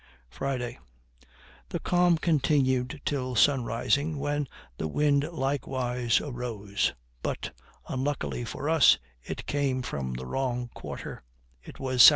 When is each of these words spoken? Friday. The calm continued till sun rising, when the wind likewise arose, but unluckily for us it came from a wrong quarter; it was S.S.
Friday. 0.31 0.79
The 1.69 1.77
calm 1.79 2.17
continued 2.17 3.01
till 3.05 3.35
sun 3.35 3.65
rising, 3.65 4.17
when 4.17 4.47
the 4.79 4.87
wind 4.87 5.25
likewise 5.31 6.19
arose, 6.19 6.93
but 7.21 7.51
unluckily 7.87 8.43
for 8.43 8.67
us 8.67 8.97
it 9.21 9.45
came 9.45 9.83
from 9.83 10.15
a 10.17 10.25
wrong 10.25 10.71
quarter; 10.73 11.21
it 11.63 11.79
was 11.79 11.97
S.S. 11.97 12.09